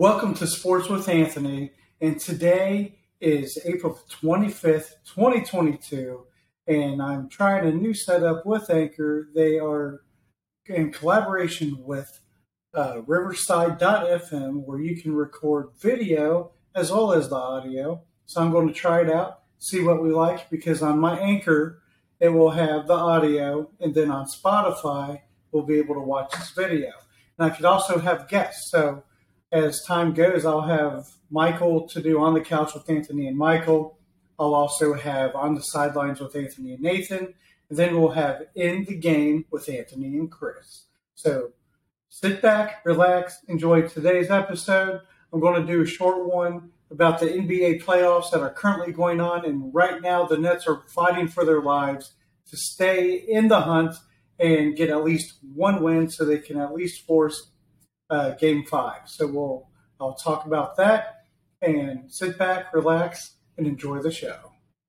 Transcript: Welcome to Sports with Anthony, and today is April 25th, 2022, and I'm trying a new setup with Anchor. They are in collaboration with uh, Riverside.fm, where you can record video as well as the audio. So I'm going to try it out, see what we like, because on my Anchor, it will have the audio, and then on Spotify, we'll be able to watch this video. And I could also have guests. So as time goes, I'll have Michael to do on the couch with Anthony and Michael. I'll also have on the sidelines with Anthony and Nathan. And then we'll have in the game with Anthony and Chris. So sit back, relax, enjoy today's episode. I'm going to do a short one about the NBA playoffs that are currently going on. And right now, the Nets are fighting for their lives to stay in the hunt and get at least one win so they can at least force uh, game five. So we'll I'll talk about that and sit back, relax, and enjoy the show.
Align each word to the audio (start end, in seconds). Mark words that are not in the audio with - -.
Welcome 0.00 0.32
to 0.36 0.46
Sports 0.46 0.88
with 0.88 1.10
Anthony, 1.10 1.72
and 2.00 2.18
today 2.18 2.96
is 3.20 3.60
April 3.66 4.00
25th, 4.22 4.94
2022, 5.04 6.24
and 6.66 7.02
I'm 7.02 7.28
trying 7.28 7.66
a 7.66 7.70
new 7.70 7.92
setup 7.92 8.46
with 8.46 8.70
Anchor. 8.70 9.28
They 9.34 9.58
are 9.58 10.00
in 10.64 10.90
collaboration 10.90 11.84
with 11.84 12.18
uh, 12.72 13.02
Riverside.fm, 13.06 14.64
where 14.64 14.80
you 14.80 14.96
can 14.96 15.14
record 15.14 15.68
video 15.78 16.52
as 16.74 16.90
well 16.90 17.12
as 17.12 17.28
the 17.28 17.36
audio. 17.36 18.02
So 18.24 18.40
I'm 18.40 18.52
going 18.52 18.68
to 18.68 18.72
try 18.72 19.02
it 19.02 19.10
out, 19.10 19.42
see 19.58 19.82
what 19.82 20.02
we 20.02 20.12
like, 20.12 20.48
because 20.48 20.80
on 20.80 20.98
my 20.98 21.20
Anchor, 21.20 21.82
it 22.20 22.30
will 22.30 22.52
have 22.52 22.86
the 22.86 22.94
audio, 22.94 23.70
and 23.78 23.94
then 23.94 24.10
on 24.10 24.24
Spotify, 24.24 25.20
we'll 25.52 25.64
be 25.64 25.78
able 25.78 25.96
to 25.96 26.00
watch 26.00 26.32
this 26.32 26.52
video. 26.52 26.92
And 27.38 27.52
I 27.52 27.54
could 27.54 27.66
also 27.66 27.98
have 27.98 28.28
guests. 28.28 28.70
So 28.70 29.04
as 29.52 29.82
time 29.82 30.12
goes, 30.12 30.44
I'll 30.44 30.62
have 30.62 31.06
Michael 31.30 31.88
to 31.88 32.02
do 32.02 32.20
on 32.20 32.34
the 32.34 32.40
couch 32.40 32.74
with 32.74 32.88
Anthony 32.88 33.26
and 33.26 33.36
Michael. 33.36 33.98
I'll 34.38 34.54
also 34.54 34.94
have 34.94 35.34
on 35.34 35.54
the 35.54 35.60
sidelines 35.60 36.20
with 36.20 36.34
Anthony 36.34 36.72
and 36.72 36.82
Nathan. 36.82 37.34
And 37.68 37.78
then 37.78 38.00
we'll 38.00 38.10
have 38.10 38.42
in 38.54 38.84
the 38.84 38.96
game 38.96 39.44
with 39.50 39.68
Anthony 39.68 40.16
and 40.18 40.30
Chris. 40.30 40.86
So 41.14 41.50
sit 42.08 42.40
back, 42.40 42.82
relax, 42.84 43.38
enjoy 43.48 43.82
today's 43.82 44.30
episode. 44.30 45.00
I'm 45.32 45.40
going 45.40 45.60
to 45.60 45.72
do 45.72 45.82
a 45.82 45.86
short 45.86 46.26
one 46.26 46.70
about 46.90 47.20
the 47.20 47.26
NBA 47.26 47.84
playoffs 47.84 48.30
that 48.32 48.40
are 48.40 48.52
currently 48.52 48.92
going 48.92 49.20
on. 49.20 49.44
And 49.44 49.72
right 49.72 50.02
now, 50.02 50.24
the 50.24 50.38
Nets 50.38 50.66
are 50.66 50.82
fighting 50.88 51.28
for 51.28 51.44
their 51.44 51.62
lives 51.62 52.14
to 52.50 52.56
stay 52.56 53.14
in 53.14 53.48
the 53.48 53.60
hunt 53.60 53.94
and 54.38 54.74
get 54.74 54.90
at 54.90 55.04
least 55.04 55.38
one 55.54 55.82
win 55.82 56.10
so 56.10 56.24
they 56.24 56.38
can 56.38 56.58
at 56.58 56.72
least 56.72 57.06
force 57.06 57.50
uh, 58.10 58.30
game 58.30 58.64
five. 58.64 59.02
So 59.06 59.26
we'll 59.26 59.68
I'll 60.00 60.14
talk 60.14 60.46
about 60.46 60.76
that 60.76 61.24
and 61.62 62.10
sit 62.10 62.38
back, 62.38 62.72
relax, 62.72 63.34
and 63.58 63.66
enjoy 63.66 64.00
the 64.00 64.10
show. 64.10 64.49